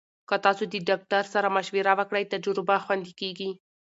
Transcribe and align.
که 0.29 0.35
تاسو 0.45 0.63
د 0.73 0.75
ډاکټر 0.89 1.23
سره 1.33 1.47
مشوره 1.55 1.93
وکړئ، 1.99 2.23
تجربه 2.33 2.75
خوندي 2.85 3.13
کېږي. 3.21 3.49